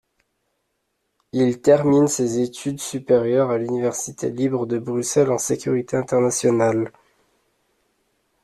Il 1.31 1.61
termine 1.61 2.07
ses 2.07 2.39
études 2.39 2.79
supérieures 2.81 3.51
à 3.51 3.59
l'université 3.59 4.31
libre 4.31 4.65
de 4.65 4.79
Bruxelles 4.79 5.29
en 5.31 5.37
sécurité 5.37 5.95
internationale. 5.95 6.91